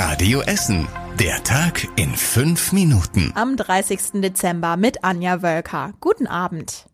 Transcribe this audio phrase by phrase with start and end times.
[0.00, 0.86] Radio Essen.
[1.18, 3.32] Der Tag in fünf Minuten.
[3.34, 4.22] Am 30.
[4.22, 5.92] Dezember mit Anja Wölker.
[5.98, 6.86] Guten Abend.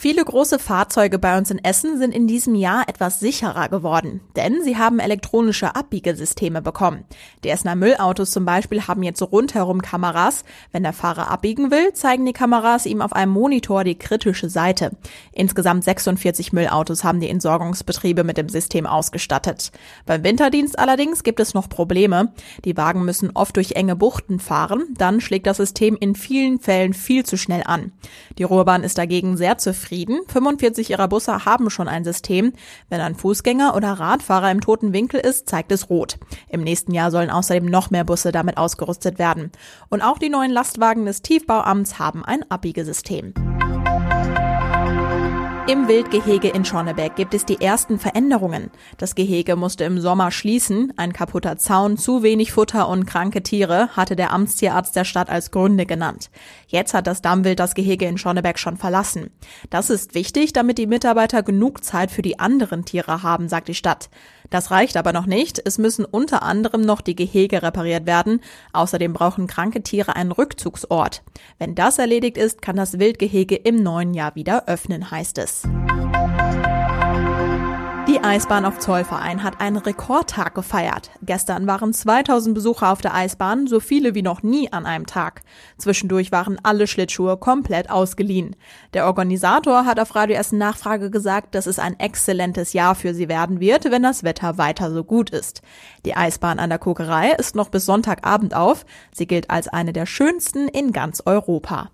[0.00, 4.62] Viele große Fahrzeuge bei uns in Essen sind in diesem Jahr etwas sicherer geworden, denn
[4.62, 7.02] sie haben elektronische Abbiegesysteme bekommen.
[7.42, 10.44] Die Essener Müllautos zum Beispiel haben jetzt rundherum Kameras.
[10.70, 14.92] Wenn der Fahrer abbiegen will, zeigen die Kameras ihm auf einem Monitor die kritische Seite.
[15.32, 19.72] Insgesamt 46 Müllautos haben die Entsorgungsbetriebe mit dem System ausgestattet.
[20.06, 22.32] Beim Winterdienst allerdings gibt es noch Probleme.
[22.64, 26.94] Die Wagen müssen oft durch enge Buchten fahren, dann schlägt das System in vielen Fällen
[26.94, 27.90] viel zu schnell an.
[28.38, 30.20] Die Ruhrbahn ist dagegen sehr zufrieden zufrieden.
[30.28, 32.52] 45 ihrer Busse haben schon ein System.
[32.90, 36.18] Wenn ein Fußgänger oder Radfahrer im toten Winkel ist, zeigt es rot.
[36.50, 39.50] Im nächsten Jahr sollen außerdem noch mehr Busse damit ausgerüstet werden.
[39.88, 43.32] Und auch die neuen Lastwagen des Tiefbauamts haben ein Abbiegesystem.
[45.68, 48.70] Im Wildgehege in Schonnebeck gibt es die ersten Veränderungen.
[48.96, 50.94] Das Gehege musste im Sommer schließen.
[50.96, 55.50] Ein kaputter Zaun, zu wenig Futter und kranke Tiere hatte der Amtstierarzt der Stadt als
[55.50, 56.30] Gründe genannt.
[56.68, 59.28] Jetzt hat das Dammwild das Gehege in Schonnebeck schon verlassen.
[59.68, 63.74] Das ist wichtig, damit die Mitarbeiter genug Zeit für die anderen Tiere haben, sagt die
[63.74, 64.08] Stadt.
[64.50, 65.60] Das reicht aber noch nicht.
[65.62, 68.40] Es müssen unter anderem noch die Gehege repariert werden.
[68.72, 71.22] Außerdem brauchen kranke Tiere einen Rückzugsort.
[71.58, 75.57] Wenn das erledigt ist, kann das Wildgehege im neuen Jahr wieder öffnen, heißt es.
[78.08, 81.10] Die Eisbahn auf Zollverein hat einen Rekordtag gefeiert.
[81.20, 85.42] Gestern waren 2000 Besucher auf der Eisbahn, so viele wie noch nie an einem Tag.
[85.76, 88.56] Zwischendurch waren alle Schlittschuhe komplett ausgeliehen.
[88.94, 93.28] Der Organisator hat auf Radio Essen Nachfrage gesagt, dass es ein exzellentes Jahr für sie
[93.28, 95.60] werden wird, wenn das Wetter weiter so gut ist.
[96.06, 98.86] Die Eisbahn an der Kokerei ist noch bis Sonntagabend auf.
[99.12, 101.90] Sie gilt als eine der schönsten in ganz Europa.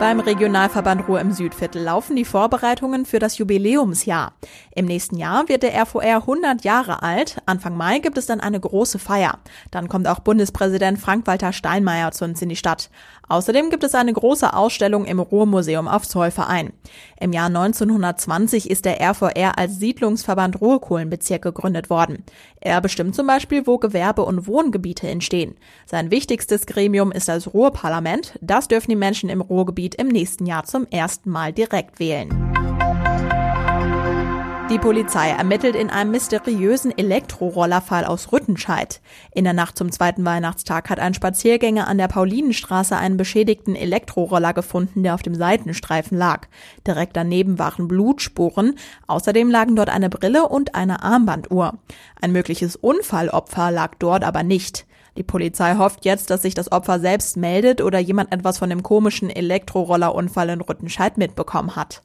[0.00, 4.34] Beim Regionalverband Ruhr im Südviertel laufen die Vorbereitungen für das Jubiläumsjahr.
[4.74, 7.40] Im nächsten Jahr wird der RVR 100 Jahre alt.
[7.46, 9.38] Anfang Mai gibt es dann eine große Feier.
[9.70, 12.90] Dann kommt auch Bundespräsident Frank-Walter Steinmeier zu uns in die Stadt.
[13.28, 16.72] Außerdem gibt es eine große Ausstellung im Ruhrmuseum auf Zollverein.
[17.18, 22.24] Im Jahr 1920 ist der RVR als Siedlungsverband Ruhrkohlenbezirk gegründet worden.
[22.60, 25.54] Er bestimmt zum Beispiel, wo Gewerbe- und Wohngebiete entstehen.
[25.86, 28.38] Sein wichtigstes Gremium ist das Ruhrparlament.
[28.42, 32.30] Das dürfen die Menschen im Ruhrgebiet im nächsten Jahr zum ersten Mal direkt wählen.
[34.70, 39.02] Die Polizei ermittelt in einem mysteriösen Elektrorollerfall aus Rüttenscheid.
[39.34, 44.54] In der Nacht zum zweiten Weihnachtstag hat ein Spaziergänger an der Paulinenstraße einen beschädigten Elektroroller
[44.54, 46.48] gefunden, der auf dem Seitenstreifen lag.
[46.86, 48.78] Direkt daneben waren Blutspuren.
[49.06, 51.74] Außerdem lagen dort eine Brille und eine Armbanduhr.
[52.22, 54.86] Ein mögliches Unfallopfer lag dort aber nicht.
[55.16, 58.82] Die Polizei hofft jetzt, dass sich das Opfer selbst meldet oder jemand etwas von dem
[58.82, 62.02] komischen Elektrorollerunfall in Rüttenscheid mitbekommen hat.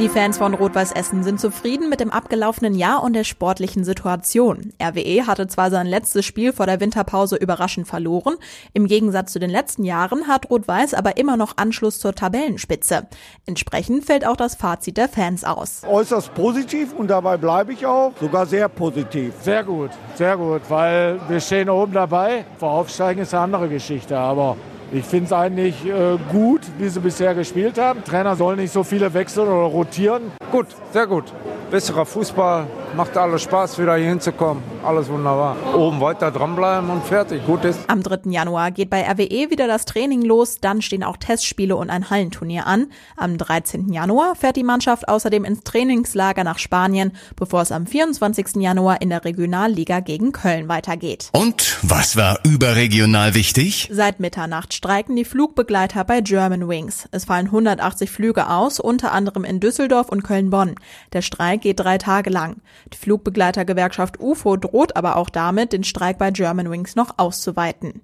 [0.00, 4.72] Die Fans von Rot-Weiß Essen sind zufrieden mit dem abgelaufenen Jahr und der sportlichen Situation.
[4.80, 8.36] RWE hatte zwar sein letztes Spiel vor der Winterpause überraschend verloren,
[8.74, 13.08] im Gegensatz zu den letzten Jahren hat Rot-Weiß aber immer noch Anschluss zur Tabellenspitze.
[13.44, 15.82] Entsprechend fällt auch das Fazit der Fans aus.
[15.84, 19.34] Äußerst positiv und dabei bleibe ich auch, sogar sehr positiv.
[19.42, 22.44] Sehr gut, sehr gut, weil wir stehen oben dabei.
[22.58, 24.56] Vor Aufsteigen ist eine andere Geschichte, aber
[24.90, 28.02] ich finde es eigentlich äh, gut, wie sie bisher gespielt haben.
[28.04, 30.32] Trainer soll nicht so viele wechseln oder rotieren.
[30.50, 31.24] Gut, sehr gut.
[31.70, 32.66] Besserer Fußball,
[32.96, 34.62] macht alles Spaß, wieder hier hinzukommen.
[34.84, 35.56] Alles wunderbar.
[35.74, 37.44] Oben weiter dranbleiben und fertig.
[37.46, 37.80] Gut ist.
[37.88, 38.30] Am 3.
[38.30, 40.58] Januar geht bei RWE wieder das Training los.
[40.60, 42.86] Dann stehen auch Testspiele und ein Hallenturnier an.
[43.16, 43.92] Am 13.
[43.92, 48.56] Januar fährt die Mannschaft außerdem ins Trainingslager nach Spanien, bevor es am 24.
[48.56, 51.30] Januar in der Regionalliga gegen Köln weitergeht.
[51.32, 53.88] Und was war überregional wichtig?
[53.92, 57.08] Seit Mitternacht streiken die Flugbegleiter bei German Wings.
[57.10, 60.74] Es fallen 180 Flüge aus, unter anderem in Düsseldorf und Köln-Bonn.
[61.12, 62.56] Der Streik geht drei Tage lang.
[62.92, 68.02] Die Flugbegleitergewerkschaft UFO droht aber auch damit, den Streik bei German Wings noch auszuweiten.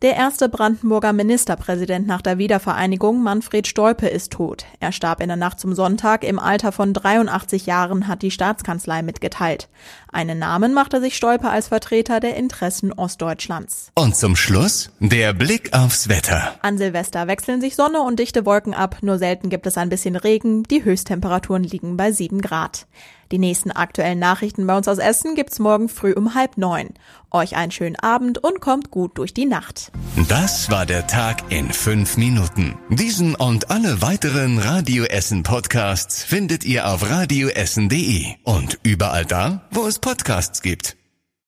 [0.00, 4.64] Der erste Brandenburger Ministerpräsident nach der Wiedervereinigung, Manfred Stolpe, ist tot.
[4.78, 9.02] Er starb in der Nacht zum Sonntag im Alter von 83 Jahren, hat die Staatskanzlei
[9.02, 9.68] mitgeteilt.
[10.12, 13.90] Einen Namen machte sich Stolpe als Vertreter der Interessen Ostdeutschlands.
[13.96, 16.54] Und zum Schluss der Blick aufs Wetter.
[16.62, 20.14] An Silvester wechseln sich Sonne und dichte Wolken ab, nur selten gibt es ein bisschen
[20.14, 22.86] Regen, die Höchsttemperaturen liegen bei 7 Grad.
[23.30, 26.90] Die nächsten aktuellen Nachrichten bei uns aus Essen gibt's morgen früh um halb neun.
[27.30, 29.92] Euch einen schönen Abend und kommt gut durch die Nacht.
[30.28, 32.78] Das war der Tag in fünf Minuten.
[32.90, 39.86] Diesen und alle weiteren Radio Essen Podcasts findet ihr auf radioessen.de und überall da, wo
[39.86, 40.97] es Podcasts gibt.